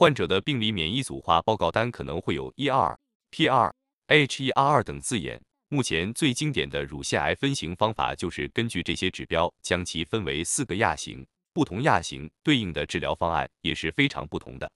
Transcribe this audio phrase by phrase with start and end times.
[0.00, 2.96] 患者的病理免疫组化报告单可能会有 ER、
[3.32, 3.70] PR、
[4.08, 5.38] HER2 等字眼。
[5.68, 14.72] 目前最经典的乳腺癌分型方法就是根据这些指标将其分为四个亚型，不同亚型对应的治疗方案也是非常不同的。